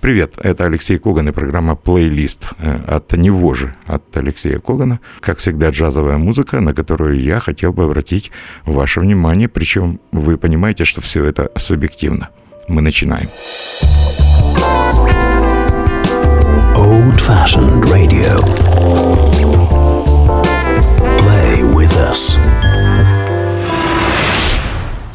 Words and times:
Привет, 0.00 0.34
это 0.38 0.64
Алексей 0.64 0.96
Коган 0.98 1.28
и 1.28 1.32
программа 1.32 1.74
«Плейлист» 1.74 2.50
э, 2.58 2.78
от 2.86 3.12
него 3.14 3.52
же, 3.54 3.74
от 3.84 4.16
Алексея 4.16 4.60
Когана. 4.60 5.00
Как 5.20 5.38
всегда, 5.38 5.70
джазовая 5.70 6.18
музыка, 6.18 6.60
на 6.60 6.72
которую 6.72 7.20
я 7.20 7.40
хотел 7.40 7.72
бы 7.72 7.82
обратить 7.82 8.30
ваше 8.64 9.00
внимание, 9.00 9.48
причем 9.48 9.98
вы 10.12 10.36
понимаете, 10.36 10.84
что 10.84 11.00
все 11.00 11.24
это 11.24 11.50
субъективно. 11.56 12.28
Мы 12.68 12.80
начинаем. 12.80 13.28
Old 16.76 17.18
Fashioned 17.18 17.82
Radio. 17.86 18.38
Play 21.18 21.64
with 21.74 21.96
us. 21.98 22.38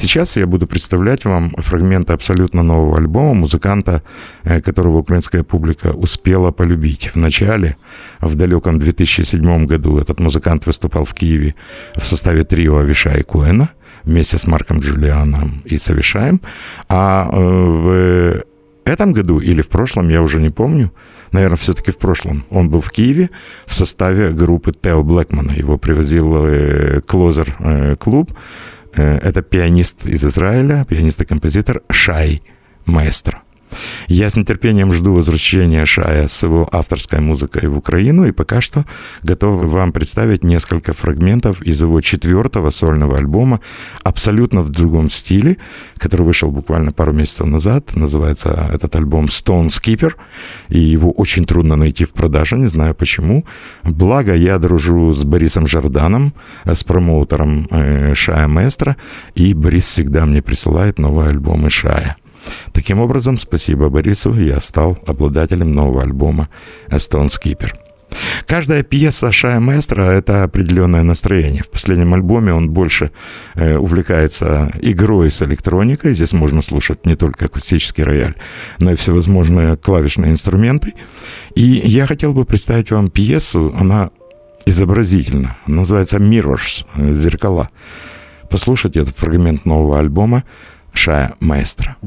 Сейчас 0.03 0.35
я 0.35 0.45
буду 0.47 0.67
представлять 0.67 1.23
вам 1.23 1.55
фрагменты 1.59 2.11
абсолютно 2.11 2.61
нового 2.61 2.97
альбома 2.97 3.33
музыканта, 3.33 4.01
э, 4.43 4.59
которого 4.59 4.97
украинская 4.97 5.43
публика 5.43 5.93
успела 5.93 6.51
полюбить. 6.51 7.11
В 7.13 7.15
начале, 7.15 7.77
в 8.19 8.35
далеком 8.35 8.79
2007 8.79 9.65
году, 9.65 9.97
этот 9.97 10.19
музыкант 10.19 10.65
выступал 10.65 11.05
в 11.05 11.13
Киеве 11.13 11.55
в 11.95 12.05
составе 12.05 12.43
трио 12.43 12.79
Авиша 12.79 13.13
и 13.13 13.23
Куэна 13.23 13.69
вместе 14.03 14.37
с 14.37 14.45
Марком 14.45 14.79
Джулианом 14.79 15.61
и 15.63 15.77
Савишаем. 15.77 16.41
А 16.89 17.29
э, 17.31 17.37
в 17.37 18.43
этом 18.83 19.13
году 19.13 19.39
или 19.39 19.61
в 19.61 19.69
прошлом, 19.69 20.09
я 20.09 20.21
уже 20.21 20.41
не 20.41 20.49
помню, 20.49 20.91
наверное, 21.31 21.55
все-таки 21.55 21.91
в 21.91 21.97
прошлом, 21.97 22.43
он 22.49 22.69
был 22.69 22.81
в 22.81 22.91
Киеве 22.91 23.29
в 23.65 23.73
составе 23.73 24.31
группы 24.31 24.73
Тео 24.73 25.01
Блэкмана. 25.01 25.53
Его 25.53 25.77
привозил 25.77 27.01
Клозер 27.07 27.95
клуб, 27.99 28.33
Э, 28.33 28.82
это 28.95 29.41
пианист 29.41 30.05
из 30.05 30.23
Израиля, 30.23 30.85
пианист 30.85 31.21
и 31.21 31.25
композитор 31.25 31.81
Шай 31.89 32.41
Маэстро. 32.85 33.42
Я 34.07 34.29
с 34.29 34.35
нетерпением 34.35 34.93
жду 34.93 35.13
возвращения 35.13 35.85
Шая 35.85 36.27
с 36.27 36.43
его 36.43 36.67
авторской 36.71 37.19
музыкой 37.19 37.69
в 37.69 37.77
Украину 37.77 38.25
и 38.25 38.31
пока 38.31 38.61
что 38.61 38.85
готов 39.21 39.65
вам 39.65 39.91
представить 39.91 40.43
несколько 40.43 40.93
фрагментов 40.93 41.61
из 41.61 41.81
его 41.81 42.01
четвертого 42.01 42.69
сольного 42.69 43.17
альбома 43.17 43.59
абсолютно 44.03 44.61
в 44.61 44.69
другом 44.69 45.09
стиле, 45.09 45.57
который 45.97 46.25
вышел 46.25 46.51
буквально 46.51 46.91
пару 46.91 47.13
месяцев 47.13 47.47
назад. 47.47 47.95
Называется 47.95 48.69
этот 48.73 48.95
альбом 48.95 49.25
Stone 49.25 49.67
Skipper, 49.67 50.13
и 50.69 50.79
его 50.79 51.11
очень 51.11 51.45
трудно 51.45 51.75
найти 51.75 52.05
в 52.05 52.13
продаже, 52.13 52.57
не 52.57 52.65
знаю 52.65 52.95
почему. 52.95 53.45
Благо, 53.83 54.35
я 54.35 54.57
дружу 54.57 55.11
с 55.11 55.23
Борисом 55.23 55.67
Жорданом, 55.67 56.33
с 56.65 56.83
промоутером 56.83 57.67
э, 57.71 58.13
Шая 58.13 58.47
Местра, 58.47 58.97
и 59.35 59.53
Борис 59.53 59.85
всегда 59.85 60.25
мне 60.25 60.41
присылает 60.41 60.99
новые 60.99 61.29
альбомы 61.29 61.69
Шая. 61.69 62.17
Таким 62.73 62.99
образом, 62.99 63.39
спасибо 63.39 63.89
Борису, 63.89 64.33
я 64.33 64.59
стал 64.59 64.97
обладателем 65.05 65.73
нового 65.73 66.01
альбома 66.01 66.49
«Stone 66.89 67.29
Skipper». 67.29 67.71
Каждая 68.45 68.83
пьеса 68.83 69.31
Шая 69.31 69.59
Местра— 69.59 70.03
это 70.03 70.43
определенное 70.43 71.03
настроение. 71.03 71.63
В 71.63 71.69
последнем 71.69 72.13
альбоме 72.13 72.53
он 72.53 72.69
больше 72.69 73.11
э, 73.55 73.77
увлекается 73.77 74.71
игрой 74.81 75.31
с 75.31 75.41
электроникой. 75.41 76.13
Здесь 76.13 76.33
можно 76.33 76.61
слушать 76.61 77.05
не 77.05 77.15
только 77.15 77.45
акустический 77.45 78.03
рояль, 78.03 78.35
но 78.79 78.91
и 78.91 78.95
всевозможные 78.95 79.77
клавишные 79.77 80.31
инструменты. 80.31 80.93
И 81.55 81.63
я 81.63 82.05
хотел 82.05 82.33
бы 82.33 82.45
представить 82.45 82.91
вам 82.91 83.09
пьесу, 83.09 83.73
она 83.77 84.11
изобразительна. 84.65 85.57
Называется 85.67 86.17
«Mirrors»— 86.17 86.85
«Зеркала». 87.13 87.69
Послушайте 88.49 88.99
этот 88.99 89.17
фрагмент 89.17 89.65
нового 89.65 89.99
альбома 89.99 90.43
Шая 90.93 91.35
Маэстро. 91.39 91.97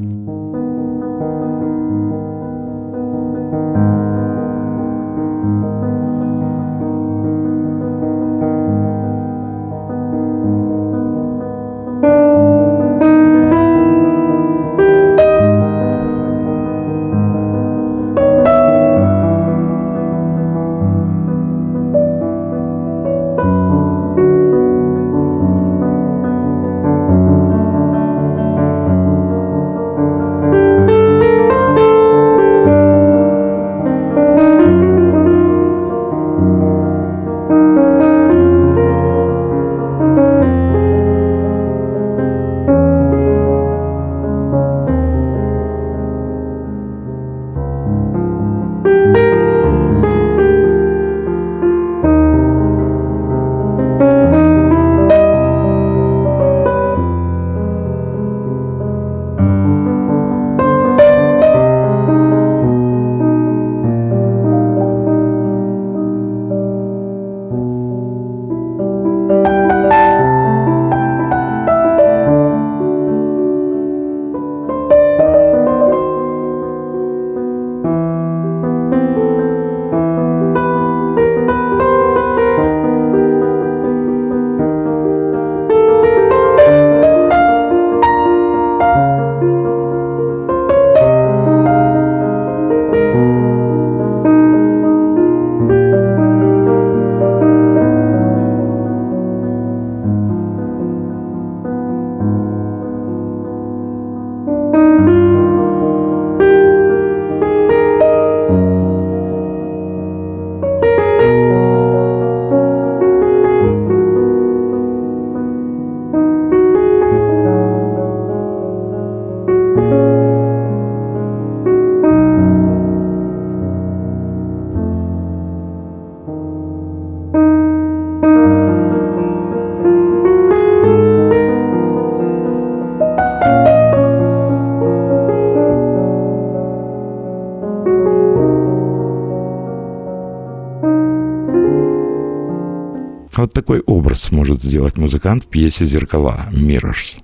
Вот 143.37 143.53
такой 143.53 143.81
образ 143.81 144.31
может 144.31 144.63
сделать 144.63 144.97
музыкант 144.97 145.43
в 145.43 145.47
пьесе 145.47 145.85
«Зеркала» 145.85 146.47
«Mirrors». 146.51 147.19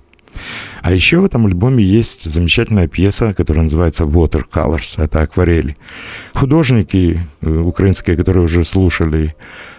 А 0.82 0.92
еще 0.92 1.18
в 1.18 1.24
этом 1.24 1.46
альбоме 1.46 1.82
есть 1.82 2.30
замечательная 2.30 2.86
пьеса, 2.86 3.34
которая 3.34 3.64
называется 3.64 4.04
Watercolors. 4.04 5.02
Это 5.02 5.22
акварели. 5.22 5.74
Художники 6.34 7.20
э, 7.40 7.58
украинские, 7.58 8.16
которые 8.16 8.44
уже 8.44 8.64
слушали 8.64 9.34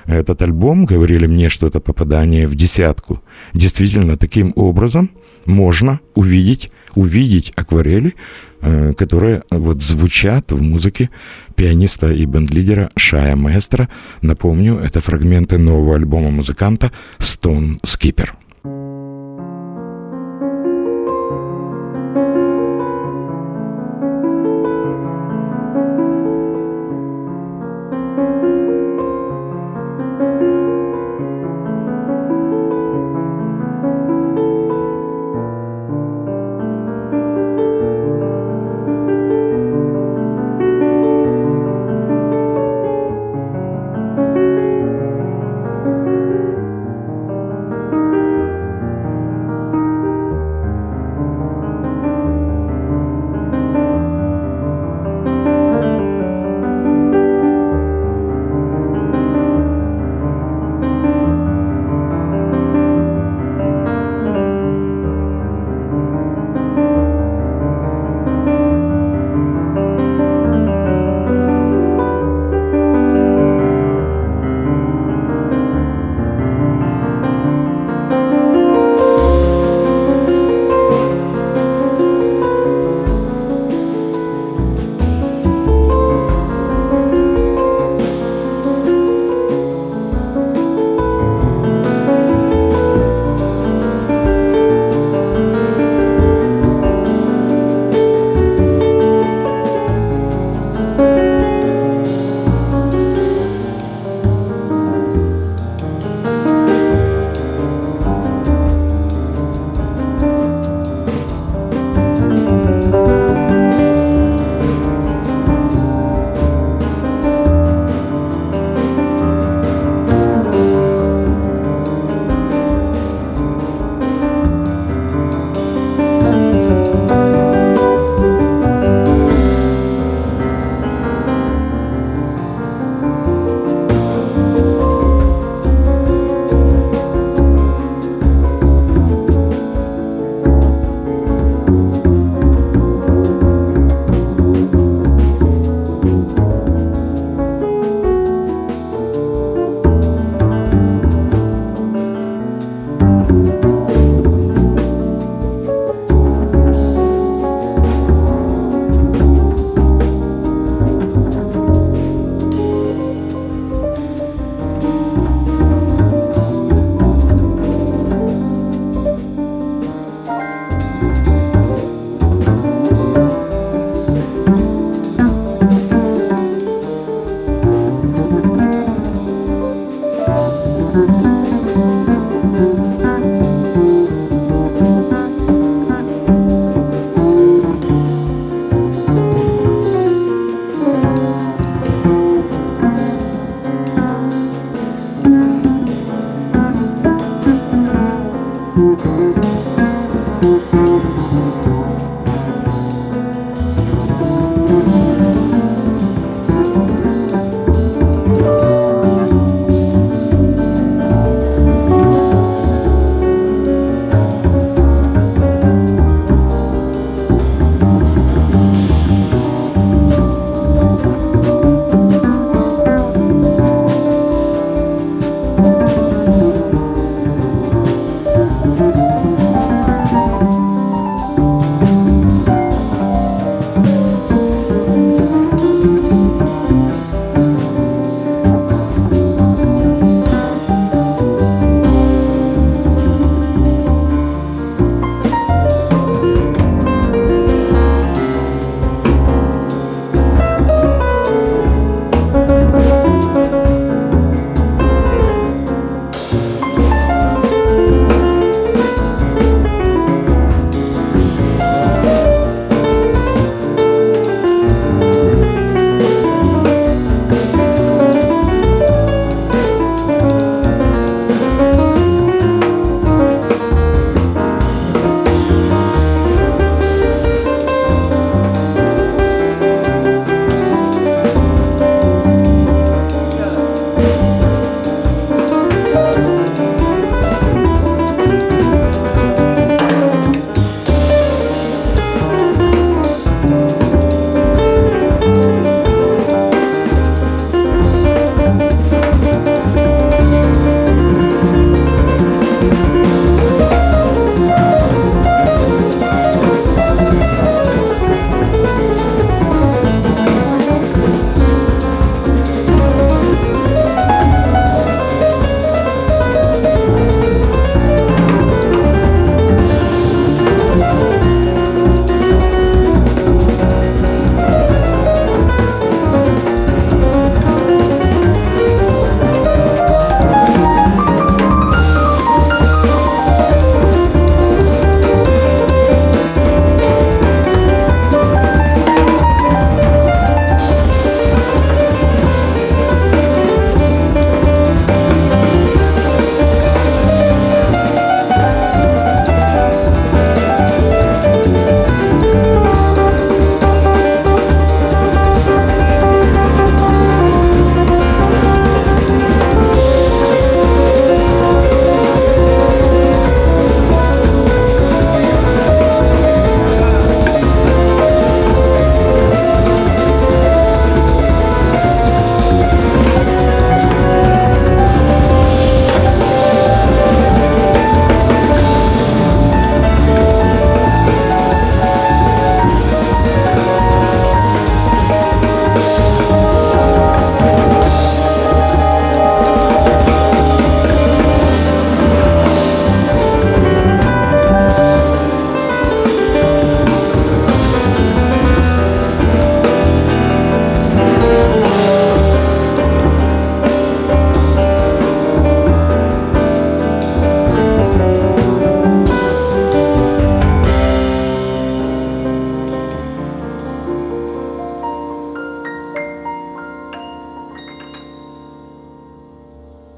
этот 0.06 0.42
альбом, 0.42 0.86
говорили 0.86 1.28
мне, 1.28 1.50
что 1.50 1.68
это 1.68 1.80
попадание 1.80 2.48
в 2.48 2.56
десятку. 2.56 3.22
Действительно, 3.54 4.18
таким 4.18 4.52
образом 4.56 5.12
можно 5.46 6.00
увидеть, 6.14 6.72
увидеть 6.96 7.52
акварели, 7.56 8.16
э, 8.62 8.94
которые 8.94 9.44
вот 9.50 9.82
звучат 9.82 10.52
в 10.52 10.62
музыке 10.62 11.10
пианиста 11.56 12.12
и 12.12 12.26
бенд-лидера 12.26 12.92
Шая 12.98 13.36
Маэстро. 13.36 13.90
Напомню, 14.22 14.78
это 14.78 15.00
фрагменты 15.00 15.58
нового 15.58 15.96
альбома 15.96 16.32
музыканта 16.32 16.92
Stone 17.20 17.80
Skipper. 17.84 18.30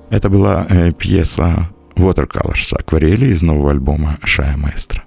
Это 0.09 0.29
была 0.29 0.65
э, 0.69 0.93
пьеса 0.93 1.69
Watercolors 1.95 2.73
«Акварели» 2.77 3.27
из 3.33 3.43
нового 3.43 3.71
альбома 3.71 4.17
Шая 4.23 4.55
Маэстро. 4.55 5.03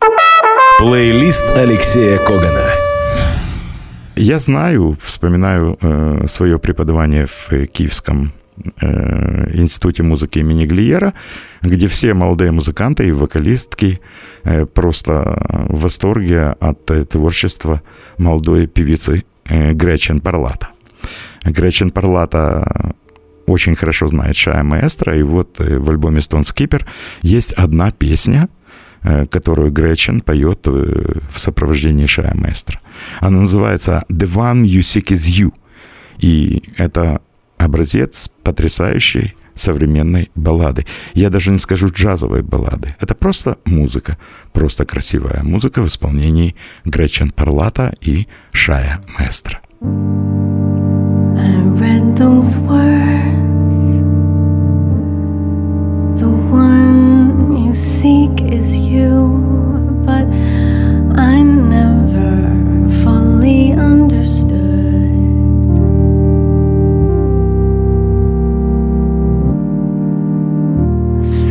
Плейлист 0.79 1.45
Алексея 1.57 2.19
Когана. 2.19 2.69
Я 4.15 4.39
знаю, 4.39 4.99
вспоминаю 5.03 5.79
э, 5.81 6.27
свое 6.29 6.59
преподавание 6.59 7.27
в 7.27 7.49
Киевском 7.69 8.35
э, 8.79 9.51
институте 9.55 10.03
музыки 10.03 10.41
имени 10.41 10.67
Глиера, 10.67 11.15
где 11.63 11.89
все 11.89 12.13
молодые 12.13 12.51
музыканты 12.51 13.09
и 13.09 13.13
вокалистки 13.13 14.01
э, 14.45 14.67
просто 14.67 15.67
в 15.71 15.81
восторге 15.81 16.57
от 16.61 16.91
э, 16.91 17.07
творчества 17.07 17.81
молодой 18.19 18.67
певицы 18.67 19.25
э, 19.47 19.73
Гречен 19.73 20.21
Парлата. 20.21 20.69
Гречен 21.43 21.91
Парлата 21.91 22.95
очень 23.51 23.75
хорошо 23.75 24.09
знает 24.09 24.37
Шая 24.37 24.63
Маэстро, 24.63 25.17
и 25.17 25.23
вот 25.23 25.61
э, 25.61 25.79
в 25.79 25.91
альбоме 25.91 26.19
Stone 26.19 26.43
Skipper 26.43 26.85
есть 27.23 27.53
одна 27.53 27.91
песня, 27.91 28.49
э, 29.03 29.27
которую 29.27 29.73
Гречен 29.73 30.21
поет 30.21 30.67
э, 30.67 31.21
в 31.29 31.41
сопровождении 31.41 32.07
Шая 32.07 32.35
Маэстро. 32.35 32.81
Она 33.21 33.41
называется 33.41 34.05
«The 34.09 34.33
One 34.33 34.63
You 34.63 34.81
Seek 34.81 35.13
Is 35.15 35.29
You», 35.29 35.53
и 36.19 36.63
это 36.77 37.21
образец 37.59 38.31
потрясающей 38.43 39.35
современной 39.55 40.31
баллады. 40.35 40.87
Я 41.15 41.29
даже 41.29 41.51
не 41.51 41.59
скажу 41.59 41.89
джазовой 41.89 42.43
баллады. 42.43 42.95
Это 43.01 43.15
просто 43.15 43.59
музыка, 43.65 44.17
просто 44.53 44.85
красивая 44.85 45.43
музыка 45.43 45.83
в 45.83 45.89
исполнении 45.89 46.55
Гречен 46.85 47.31
Парлата 47.31 47.93
и 48.01 48.27
Шая 48.53 49.01
Маэстро. 49.19 49.61
I 51.41 51.63
read 51.79 52.17
those 52.17 52.57
words. 52.57 53.00
You 57.71 57.77
seek 57.77 58.43
is 58.43 58.77
you, 58.77 60.03
but 60.05 60.27
I 61.17 61.41
never 61.41 62.51
fully 63.05 63.73
understood. 63.75 64.59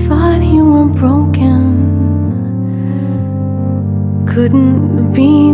Thought 0.07 0.41
you 0.43 0.65
were 0.65 0.91
broken, 1.03 1.63
couldn't 4.27 5.13
be 5.13 5.53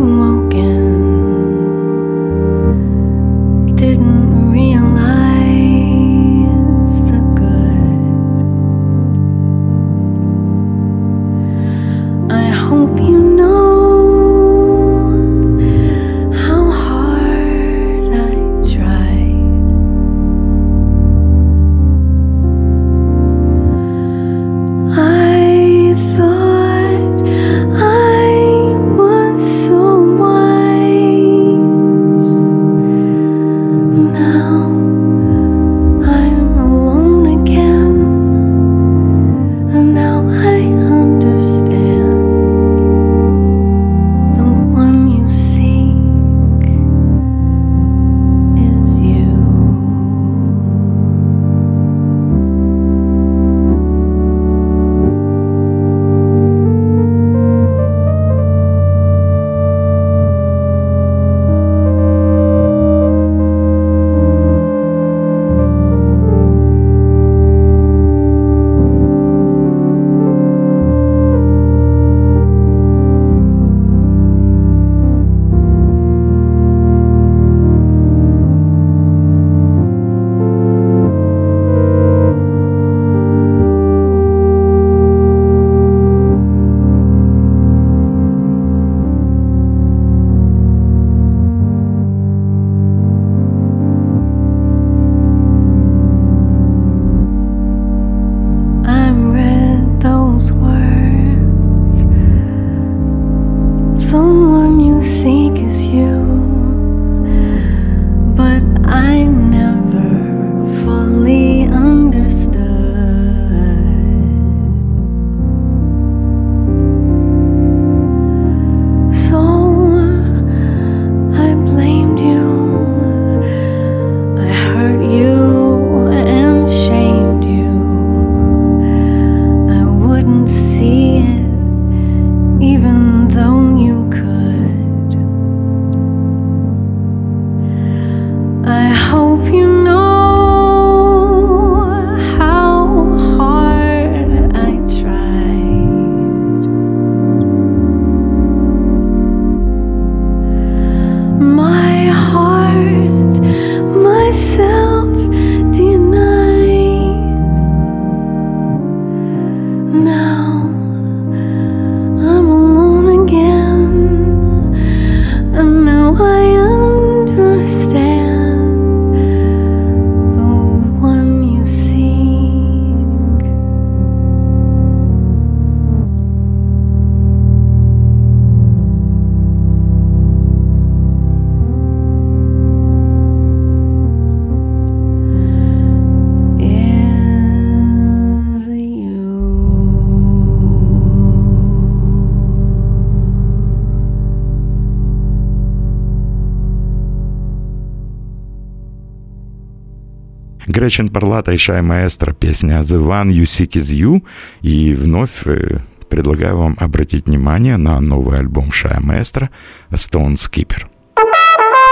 Гречен 200.86 201.10
Парлата 201.10 201.51
и 201.51 201.58
Шай 201.58 201.82
Маэстро, 201.82 202.32
песня 202.34 202.82
«The 202.82 203.00
One 203.00 203.30
You 203.30 203.46
Seek 203.46 203.72
Is 203.72 203.92
You». 203.92 204.22
И 204.62 204.94
вновь 204.94 205.48
э, 205.48 205.80
предлагаю 206.10 206.58
вам 206.60 206.77
обратить 206.80 207.25
внимание 207.25 207.77
на 207.77 208.00
новый 208.00 208.38
альбом 208.38 208.72
Шая 208.72 209.00
Маэстро 209.00 209.50
«Stone 209.92 210.36
Skipper». 210.36 210.86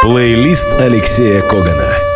Плейлист 0.04 0.72
Алексея 0.80 1.42
Когана. 1.42 2.13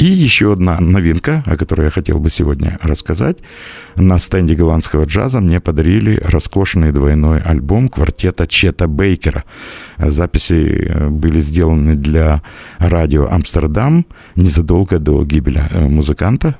И 0.00 0.06
еще 0.06 0.52
одна 0.52 0.80
новинка, 0.80 1.42
о 1.44 1.56
которой 1.56 1.84
я 1.84 1.90
хотел 1.90 2.20
бы 2.20 2.30
сегодня 2.30 2.78
рассказать. 2.80 3.36
На 3.96 4.18
стенде 4.18 4.54
голландского 4.54 5.04
джаза 5.04 5.40
мне 5.40 5.60
подарили 5.60 6.18
роскошный 6.24 6.90
двойной 6.90 7.42
альбом 7.42 7.90
квартета 7.90 8.46
Чета 8.46 8.88
Бейкера. 8.88 9.44
Записи 9.98 10.86
э, 10.88 11.08
были 11.10 11.40
сделаны 11.40 11.96
для 11.96 12.42
радио 12.78 13.30
Амстердам 13.30 14.06
незадолго 14.36 14.98
до 14.98 15.22
гибели 15.26 15.60
э, 15.70 15.86
музыканта 15.86 16.56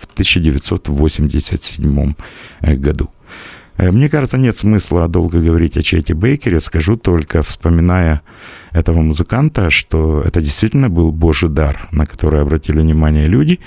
в 0.00 0.06
1987 0.14 2.14
э, 2.62 2.74
году. 2.74 3.10
Мне 3.78 4.08
кажется, 4.08 4.38
нет 4.38 4.56
смысла 4.56 5.08
долго 5.08 5.40
говорить 5.40 5.76
о 5.76 5.82
Чете 5.82 6.14
Бейкере. 6.14 6.60
Скажу 6.60 6.96
только, 6.96 7.42
вспоминая 7.42 8.22
этого 8.70 9.00
музыканта, 9.00 9.70
что 9.70 10.22
это 10.22 10.40
действительно 10.40 10.88
был 10.88 11.10
божий 11.10 11.48
дар, 11.48 11.88
на 11.90 12.06
который 12.06 12.42
обратили 12.42 12.80
внимание 12.80 13.26
люди. 13.26 13.60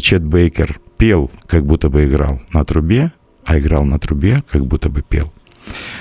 Чет 0.00 0.24
Бейкер 0.24 0.80
пел, 0.96 1.30
как 1.46 1.66
будто 1.66 1.90
бы 1.90 2.04
играл 2.06 2.40
на 2.52 2.64
трубе, 2.64 3.12
а 3.44 3.58
играл 3.58 3.84
на 3.84 3.98
трубе, 3.98 4.42
как 4.50 4.64
будто 4.66 4.88
бы 4.88 5.02
пел. 5.02 5.32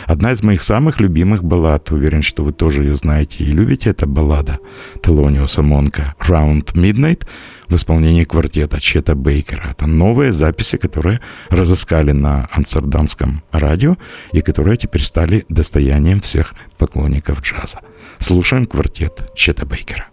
Одна 0.07 0.31
из 0.31 0.43
моих 0.43 0.61
самых 0.61 0.99
любимых 0.99 1.43
баллад, 1.43 1.91
уверен, 1.91 2.21
что 2.21 2.43
вы 2.43 2.53
тоже 2.53 2.83
ее 2.83 2.95
знаете 2.95 3.43
и 3.43 3.51
любите, 3.51 3.89
это 3.89 4.05
баллада 4.05 4.59
Телониуса 5.01 5.61
Монка 5.61 6.15
«Round 6.19 6.73
Midnight» 6.73 7.25
в 7.67 7.75
исполнении 7.75 8.23
квартета 8.23 8.79
Чета 8.79 9.15
Бейкера. 9.15 9.69
Это 9.71 9.87
новые 9.87 10.33
записи, 10.33 10.77
которые 10.77 11.21
разыскали 11.49 12.11
на 12.11 12.47
амстердамском 12.51 13.43
радио 13.51 13.97
и 14.31 14.41
которые 14.41 14.77
теперь 14.77 15.01
стали 15.01 15.45
достоянием 15.49 16.19
всех 16.19 16.53
поклонников 16.77 17.41
джаза. 17.41 17.79
Слушаем 18.19 18.65
квартет 18.65 19.31
Чета 19.35 19.65
Бейкера. 19.65 20.12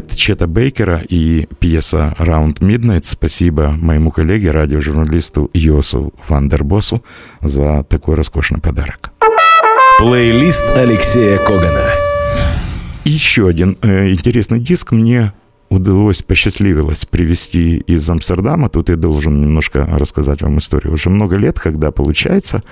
Квартет 0.00 0.16
Чета 0.16 0.46
Бейкера 0.46 1.02
и 1.08 1.46
пьеса 1.60 2.14
«Round 2.18 2.58
Midnight». 2.60 3.02
Спасибо 3.04 3.70
моему 3.70 4.10
коллеге, 4.10 4.50
радиожурналисту 4.50 5.50
Йосу 5.52 6.12
Вандербосу 6.28 7.04
за 7.40 7.84
такой 7.84 8.16
роскошный 8.16 8.60
подарок. 8.60 9.12
Плейлист 9.98 10.64
Алексея 10.70 11.38
Когана. 11.38 11.90
Еще 13.04 13.46
один 13.46 13.76
э, 13.82 14.10
интересный 14.10 14.58
диск 14.58 14.90
мне 14.92 15.32
удалось, 15.74 16.22
посчастливилось 16.22 17.04
привезти 17.04 17.76
из 17.76 18.08
Амстердама. 18.08 18.68
Тут 18.68 18.88
я 18.88 18.96
должен 18.96 19.38
немножко 19.38 19.84
рассказать 19.84 20.42
вам 20.42 20.58
историю. 20.58 20.94
Уже 20.94 21.10
много 21.10 21.36
лет, 21.36 21.58
когда 21.58 21.90
получается, 21.90 22.62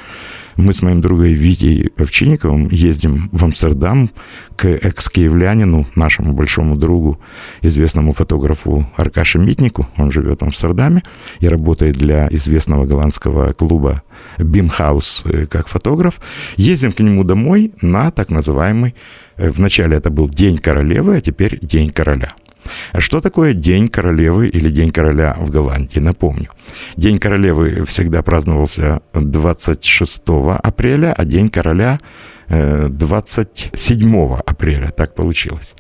мы 0.57 0.73
с 0.73 0.83
моим 0.83 1.01
другом 1.01 1.27
Витей 1.27 1.91
Овчинниковым 1.97 2.69
ездим 2.71 3.29
в 3.33 3.45
Амстердам 3.45 4.11
к 4.57 4.67
экс-киевлянину, 4.67 5.87
нашему 5.95 6.33
большому 6.35 6.77
другу, 6.77 7.19
известному 7.63 8.13
фотографу 8.13 8.87
Аркаше 8.97 9.39
Митнику. 9.39 9.89
Он 9.97 10.11
живет 10.11 10.41
в 10.41 10.45
Амстердаме 10.45 11.03
и 11.41 11.49
работает 11.49 11.97
для 11.97 12.29
известного 12.31 12.85
голландского 12.85 13.53
клуба 13.53 14.03
Bimhuis 14.39 15.23
э, 15.25 15.47
как 15.47 15.69
фотограф. 15.69 16.21
Ездим 16.57 16.93
к 16.93 17.01
нему 17.01 17.25
домой 17.25 17.73
на 17.81 18.11
так 18.11 18.31
называемый, 18.31 18.95
э, 19.37 19.51
вначале 19.51 19.97
это 19.97 20.11
был 20.11 20.29
День 20.29 20.59
королевы, 20.59 21.17
а 21.17 21.21
теперь 21.21 21.59
День 21.63 21.91
короля. 21.91 22.35
А 22.93 23.01
что 23.01 23.21
такое 23.21 23.55
День 23.55 23.89
королевы 23.89 24.49
или 24.49 24.71
День 24.71 24.91
короля 24.91 25.37
в 25.39 25.51
Голландии? 25.51 25.99
Напомню. 25.99 26.49
День 26.97 27.19
королевы 27.19 27.85
всегда 27.85 28.23
праздновался 28.23 29.01
26 29.15 30.23
апреля, 30.63 31.13
а 31.13 31.25
День 31.25 31.49
короля 31.49 31.99
27 32.49 34.17
э, 34.17 34.39
апреля. 34.47 34.91
Так 34.91 35.15
получилось. 35.15 35.75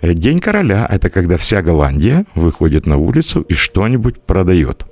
Э, 0.00 0.14
День 0.14 0.40
короля– 0.40 0.86
это 0.90 1.08
когда 1.08 1.36
вся 1.36 1.62
Голландия 1.62 2.24
выходит 2.34 2.86
на 2.86 2.96
улицу 2.96 3.42
и 3.42 3.54
что-нибудь 3.54 4.20
продает. 4.20 4.86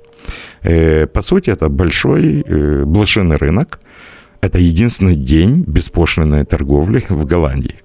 Э, 0.61 1.07
по 1.07 1.21
сути, 1.21 1.49
это 1.49 1.69
большой 1.69 2.43
блошиный 2.85 3.37
рынок. 3.37 3.79
Это 4.41 4.57
единственный 4.57 5.15
день 5.15 5.65
беспошлиной 5.67 6.45
торговли 6.45 7.05
в 7.09 7.25
Голландии. 7.25 7.75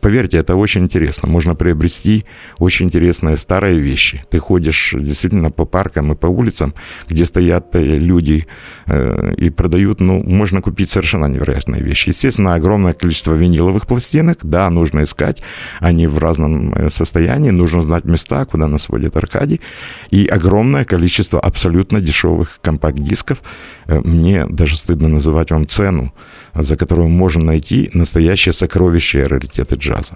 Поверьте, 0.00 0.38
это 0.38 0.54
очень 0.54 0.82
интересно. 0.82 1.28
Можно 1.28 1.54
приобрести 1.54 2.24
очень 2.58 2.86
интересные 2.86 3.36
старые 3.36 3.78
вещи. 3.78 4.24
Ты 4.30 4.38
ходишь 4.38 4.94
действительно 4.98 5.50
по 5.50 5.64
паркам 5.64 6.12
и 6.12 6.16
по 6.16 6.26
улицам, 6.26 6.74
где 7.08 7.24
стоят 7.24 7.74
э, 7.74 7.82
люди 7.82 8.46
э, 8.86 9.34
и 9.36 9.50
продают, 9.50 10.00
ну, 10.00 10.22
можно 10.22 10.62
купить 10.62 10.90
совершенно 10.90 11.26
невероятные 11.26 11.82
вещи. 11.82 12.08
Естественно, 12.08 12.54
огромное 12.54 12.92
количество 12.92 13.34
виниловых 13.34 13.86
пластинок, 13.86 14.38
да, 14.42 14.70
нужно 14.70 15.02
искать, 15.02 15.42
они 15.80 16.06
в 16.06 16.18
разном 16.18 16.72
э, 16.74 16.90
состоянии, 16.90 17.50
нужно 17.50 17.82
знать 17.82 18.04
места, 18.04 18.44
куда 18.44 18.68
нас 18.68 18.88
водит 18.88 19.16
Аркадий, 19.16 19.60
и 20.10 20.26
огромное 20.26 20.84
количество 20.84 21.40
абсолютно 21.40 22.00
дешевых 22.00 22.60
компакт-дисков. 22.60 23.42
Мне 23.86 24.46
даже 24.46 24.76
стыдно 24.76 25.08
называть 25.08 25.50
вам 25.50 25.66
цену, 25.66 26.12
за 26.54 26.76
которую 26.76 27.08
можно 27.08 27.44
найти 27.44 27.90
настоящее 27.94 28.52
сокровище 28.52 29.20
и 29.20 29.24
раритеты 29.64 29.76
джаза. 29.76 30.14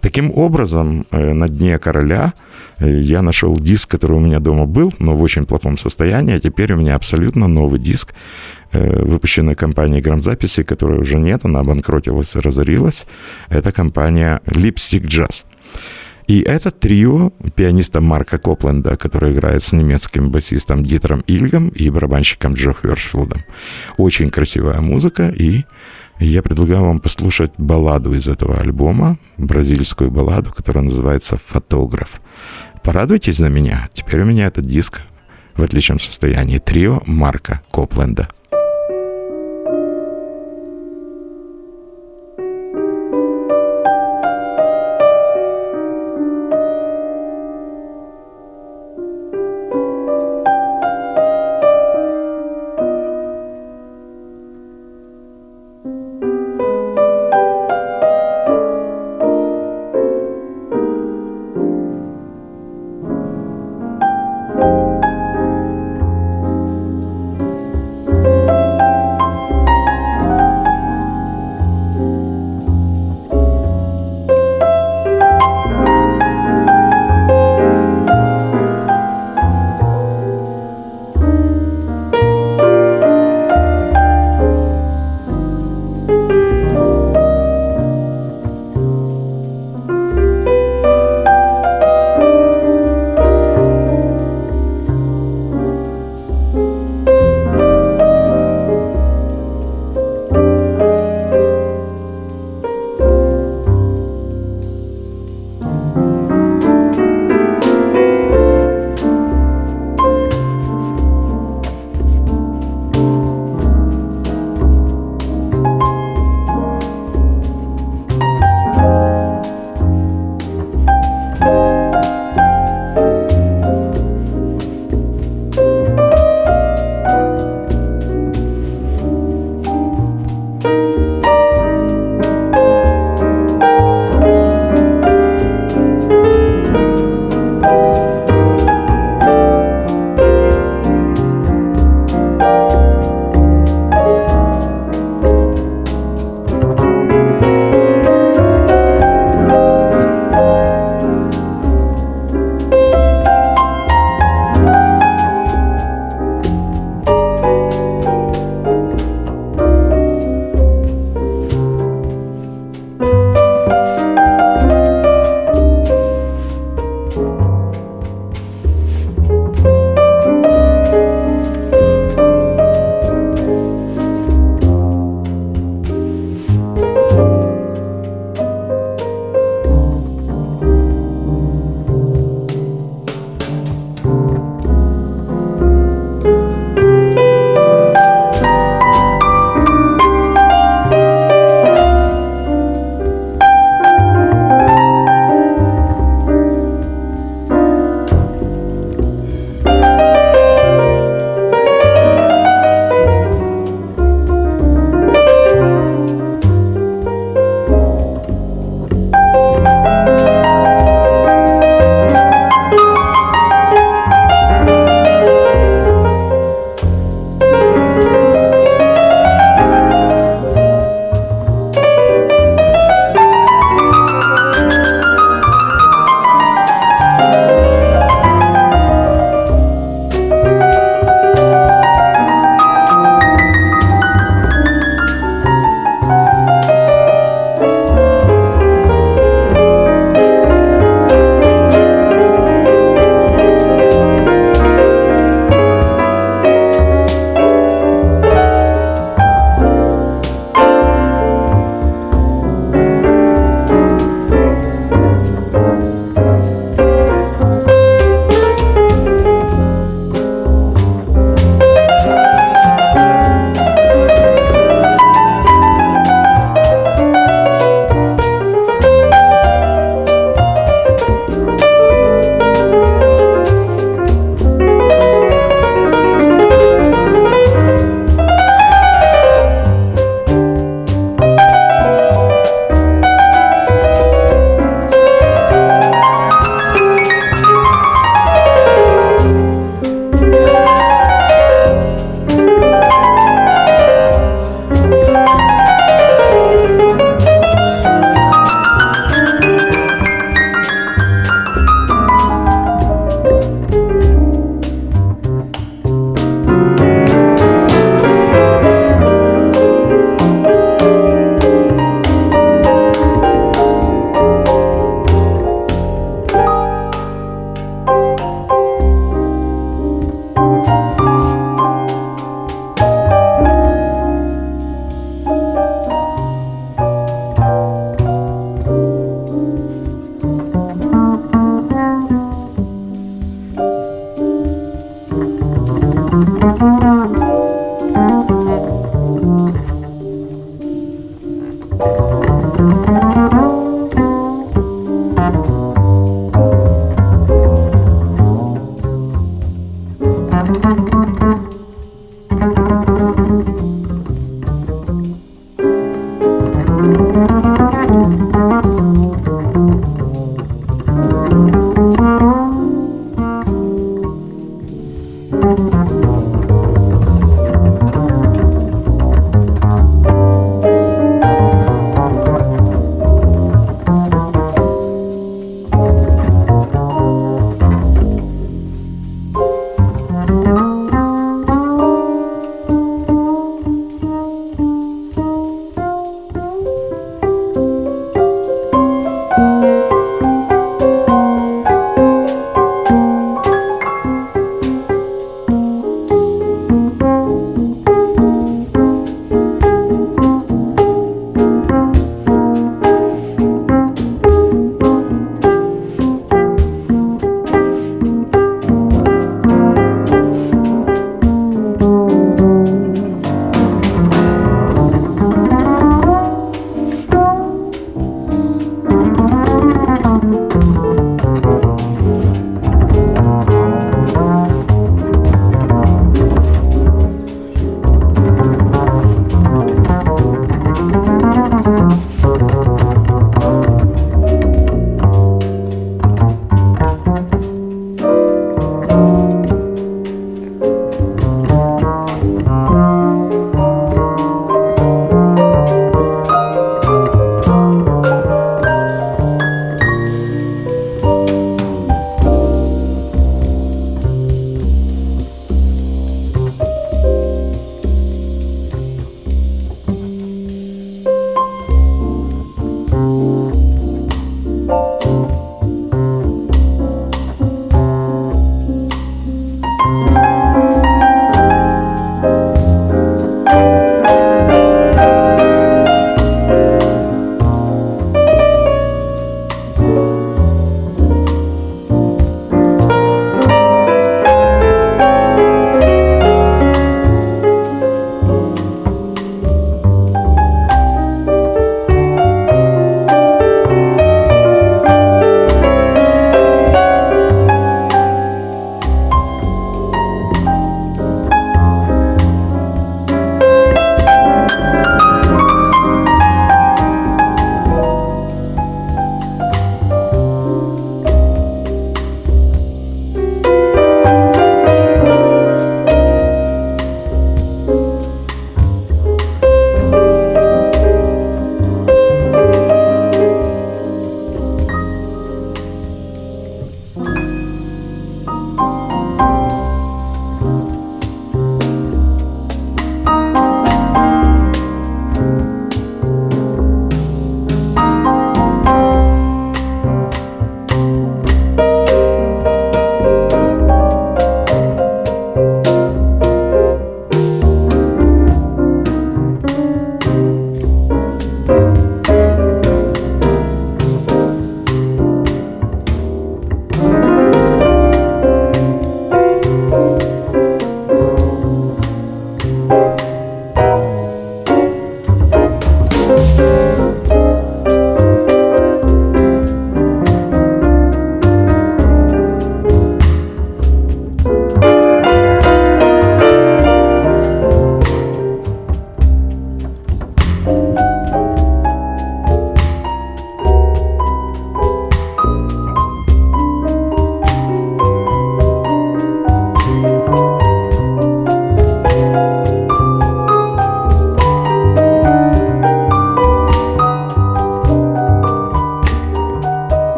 Таким 0.00 0.30
образом, 0.30 1.04
э, 1.10 1.32
на 1.32 1.48
дне 1.48 1.78
короля 1.78 2.32
э, 2.78 3.00
я 3.00 3.22
нашел 3.22 3.56
диск, 3.56 3.90
который 3.90 4.16
у 4.16 4.20
меня 4.20 4.40
дома 4.40 4.64
был, 4.64 4.92
но 4.98 5.14
в 5.14 5.22
очень 5.22 5.44
плохом 5.44 5.76
состоянии, 5.76 6.36
а 6.36 6.40
теперь 6.40 6.72
у 6.72 6.76
меня 6.76 6.96
абсолютно 6.96 7.48
новый 7.48 7.78
диск, 7.78 8.14
э, 8.72 9.02
выпущенной 9.04 9.54
компанией 9.54 10.02
грамзаписи, 10.02 10.62
которой 10.62 11.00
уже 11.00 11.18
нет, 11.18 11.44
она 11.44 11.60
обанкротилась 11.60 12.36
и 12.36 12.40
разорилась. 12.40 13.06
Это 13.50 13.72
компания 13.72 14.40
Lipstick 14.46 15.06
Jazz. 15.06 15.44
И 16.28 16.42
это 16.42 16.70
трио 16.70 17.32
пианиста 17.56 18.00
Марка 18.00 18.38
Копленда, 18.38 18.96
который 18.96 19.32
играет 19.32 19.62
с 19.62 19.72
немецким 19.72 20.30
басистом 20.30 20.84
Дитером 20.84 21.24
Ильгом 21.28 21.70
и 21.70 21.90
барабанщиком 21.90 22.54
Джо 22.54 22.72
Хершфилдом. 22.72 23.42
Очень 23.98 24.30
красивая 24.30 24.80
музыка, 24.80 25.28
и 25.28 25.64
я 26.26 26.42
предлагаю 26.42 26.84
вам 26.84 27.00
послушать 27.00 27.52
балладу 27.58 28.14
из 28.14 28.28
этого 28.28 28.58
альбома, 28.58 29.18
бразильскую 29.36 30.10
балладу, 30.10 30.52
которая 30.52 30.84
называется 30.84 31.38
«Фотограф». 31.46 32.20
Порадуйтесь 32.82 33.36
за 33.36 33.48
меня, 33.48 33.88
теперь 33.92 34.22
у 34.22 34.24
меня 34.24 34.46
этот 34.46 34.66
диск 34.66 35.02
в 35.54 35.62
отличном 35.62 35.98
состоянии. 35.98 36.58
Трио 36.58 37.02
Марка 37.06 37.62
Копленда– 37.70 38.28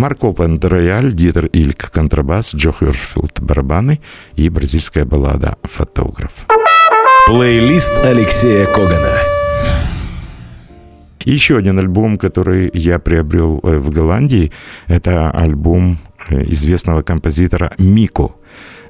Марк 0.00 0.24
Опенд 0.24 0.64
рояль, 0.64 1.12
Дитер 1.12 1.50
Ильк 1.52 1.90
контрабас, 1.90 2.54
Джо 2.54 2.72
Хершфилд 2.72 3.38
барабаны 3.42 4.00
и 4.34 4.48
бразильская 4.48 5.04
баллада 5.04 5.58
«Фотограф». 5.62 6.46
Плейлист 7.26 7.92
Алексея 7.98 8.64
Когана. 8.64 9.18
Еще 11.26 11.58
один 11.58 11.78
альбом, 11.78 12.16
который 12.16 12.70
я 12.72 12.98
приобрел 12.98 13.60
э, 13.62 13.76
в 13.76 13.90
Голландии, 13.90 14.52
это 14.90 15.30
альбом 15.30 15.98
э, 16.28 16.42
известного 16.52 17.02
композитора 17.02 17.72
Мико. 17.78 18.32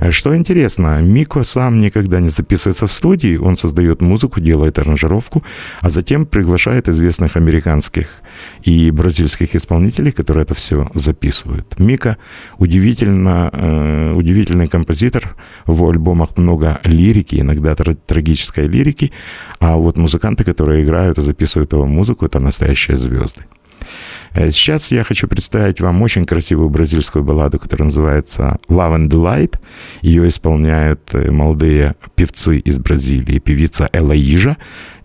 Э, 0.01 0.11
Что 0.11 0.34
интересно, 0.34 1.03
Мико 1.03 1.44
сам 1.44 1.80
никогда 1.80 2.20
не 2.20 2.30
записывается 2.30 2.86
в 2.86 2.92
студии, 2.92 3.36
он 3.36 3.57
создает 3.57 4.01
музыку, 4.01 4.40
делает 4.40 4.78
аранжировку, 4.78 5.42
а 5.82 5.90
затем 5.90 6.24
приглашает 6.24 6.88
известных 6.88 7.36
американских 7.36 8.07
и 8.62 8.90
бразильских 8.90 9.55
исполнителей, 9.55 10.12
которые 10.12 10.44
это 10.44 10.55
все 10.55 10.90
записывают. 10.94 11.78
Мика 11.78 12.16
удивительно, 12.59 13.51
э, 13.53 14.12
удивительный 14.16 14.68
композитор, 14.68 15.36
в 15.66 15.84
альбомах 15.84 16.38
много 16.38 16.80
лирики, 16.84 17.40
иногда 17.40 17.74
тра- 17.74 17.94
трагической 17.94 18.66
лирики, 18.68 19.12
а 19.59 19.76
вот 19.76 19.98
музыканты, 19.98 20.44
которые 20.44 20.82
играют 20.82 21.18
и 21.18 21.22
записывают 21.22 21.72
его 21.72 21.84
музыку, 21.86 22.24
это 22.24 22.40
настоящие 22.40 22.96
звезды. 22.96 23.42
Э, 24.33 24.51
Сейчас 24.51 24.93
я 24.93 25.05
хочу 25.05 25.26
представить 25.28 25.81
вам 25.81 26.03
очень 26.03 26.24
красивую 26.24 26.68
бразильскую 26.68 27.24
балладу, 27.24 27.59
которая 27.59 27.87
называется 27.87 28.59
Love 28.68 28.97
and 28.97 29.09
Delight. 29.09 29.59
Ее 30.03 30.28
исполняют 30.28 31.11
э, 31.12 31.31
молодые 31.31 31.97
певцы 32.14 32.59
из 32.59 32.78
Бразилии, 32.78 33.39
певица 33.39 33.89
Элаижа 33.93 34.57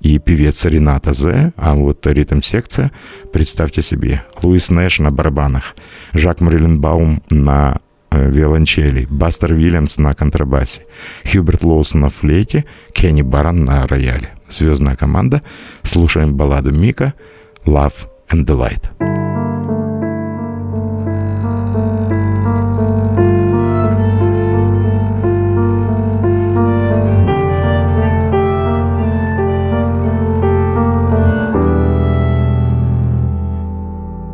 и 0.02 0.20
певец 0.20 0.66
Рената 0.66 1.14
Зе, 1.14 1.54
а 1.58 1.74
вот 1.74 2.06
ритм-секция, 2.06 2.92
представьте 3.34 3.82
себе, 3.82 4.24
Луис 4.44 4.70
Нэш 4.70 5.00
на 5.00 5.12
барабанах, 5.12 5.76
Жак 6.14 6.42
Мрилленбаум 6.42 7.24
на 7.30 7.80
э, 8.12 8.30
виолончели, 8.30 9.08
Бастер 9.10 9.54
Вильямс 9.54 9.98
на 9.98 10.14
контрабасе, 10.14 10.86
Хьюберт 11.24 11.64
Лоусон 11.64 12.02
на 12.02 12.10
флейте, 12.10 12.66
Кенни 12.94 13.24
Баран 13.24 13.64
на 13.64 13.82
рояле. 13.88 14.30
Звездная 14.50 14.96
команда. 14.96 15.42
Слушаем 15.82 16.36
балладу 16.36 16.72
Мика 16.72 17.14
«Love 17.66 18.08
and 18.30 18.46
Delight». 18.46 18.90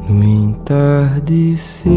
No 0.10 0.24
entardecer, 0.24 1.92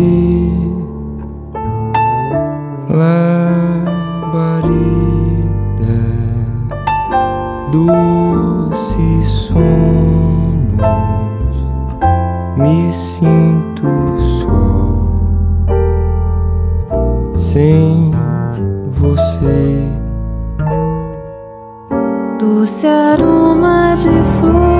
labareda, 2.89 3.95
doces 7.73 9.29
sonos, 9.29 10.14
me 12.75 12.93
sinto 12.93 13.87
só, 14.41 14.97
sem 17.37 18.11
você. 18.91 19.89
Doce 22.39 22.87
aroma 22.87 23.95
de 23.97 24.11
flor 24.39 24.74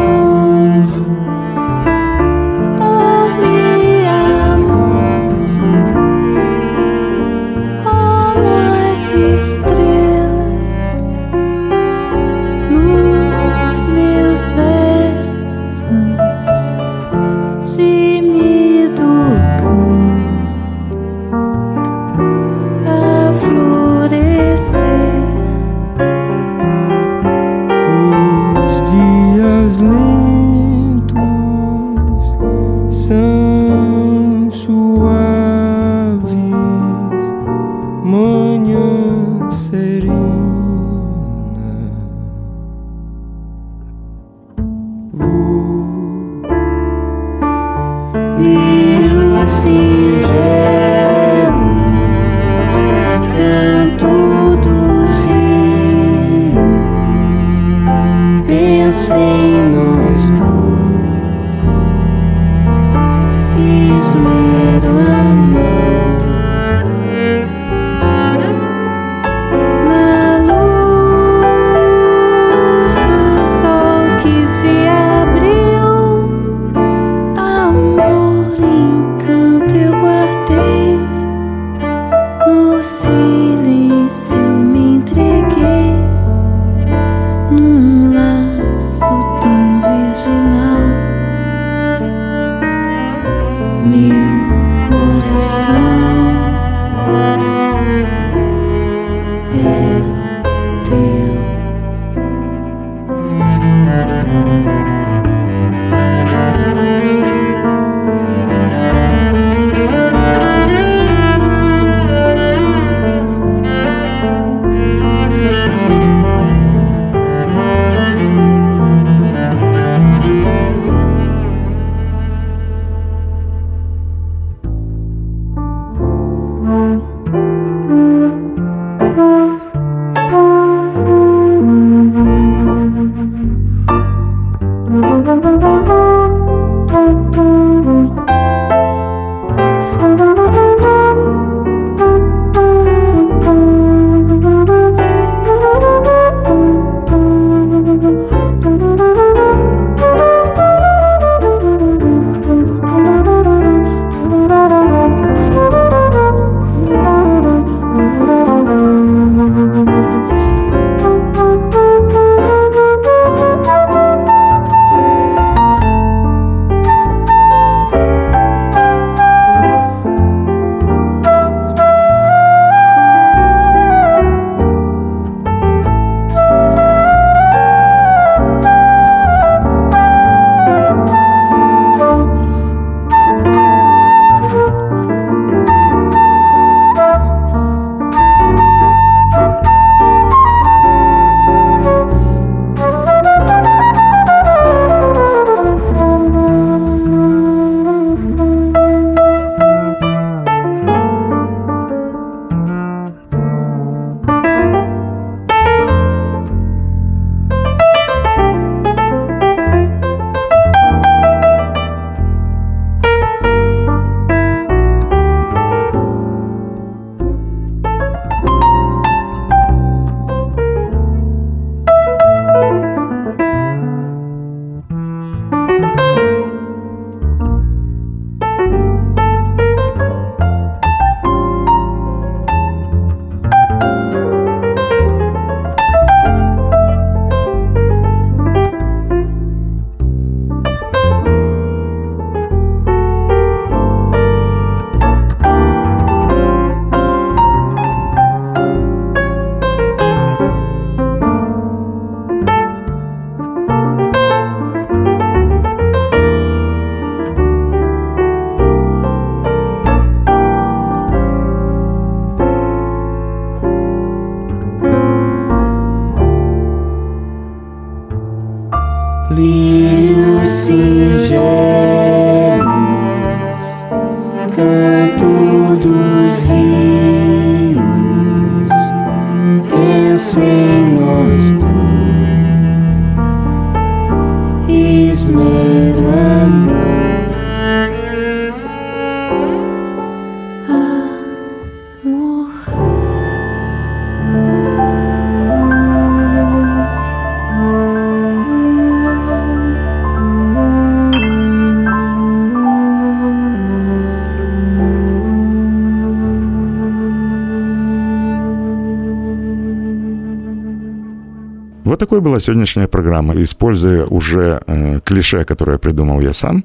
такой 312.05 312.20
была 312.20 312.38
сегодняшняя 312.38 312.86
программа. 312.86 313.42
Используя 313.42 314.05
уже 314.05 314.61
э, 314.66 315.00
клише, 315.07 315.44
которое 315.44 315.78
придумал 315.78 316.20
я 316.20 316.34
сам, 316.34 316.62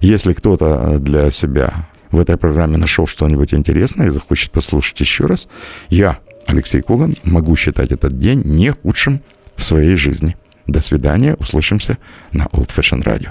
если 0.00 0.34
кто-то 0.34 0.66
э, 0.66 0.98
для 0.98 1.30
себя 1.30 1.88
в 2.10 2.20
этой 2.20 2.36
программе 2.36 2.76
нашел 2.76 3.06
что-нибудь 3.06 3.54
интересное 3.54 4.08
и 4.08 4.10
захочет 4.10 4.50
послушать 4.50 5.00
еще 5.00 5.24
раз, 5.24 5.48
я, 5.88 6.18
Алексей 6.46 6.82
Коган, 6.82 7.14
могу 7.24 7.56
считать 7.56 7.90
этот 7.90 8.18
день 8.18 8.42
не 8.44 8.70
худшим 8.72 9.22
в 9.56 9.64
своей 9.64 9.96
жизни. 9.96 10.36
До 10.66 10.82
свидания, 10.82 11.36
услышимся 11.38 11.96
на 12.32 12.42
Old 12.52 12.68
Fashion 12.68 13.02
Radio. 13.02 13.30